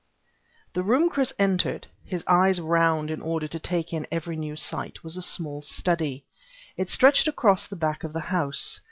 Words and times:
The 0.73 0.81
room 0.81 1.11
Chris 1.11 1.31
entered, 1.37 1.85
his 2.03 2.23
eyes 2.25 2.59
round 2.59 3.11
in 3.11 3.21
order 3.21 3.47
to 3.47 3.59
take 3.59 3.93
in 3.93 4.07
every 4.11 4.35
new 4.35 4.55
sight, 4.55 5.03
was 5.03 5.15
a 5.15 5.21
small 5.21 5.61
study. 5.61 6.25
It 6.75 6.89
stretched 6.89 7.27
across 7.27 7.67
the 7.67 7.75
back 7.75 8.03
of 8.03 8.11
the 8.11 8.19
house. 8.33 8.79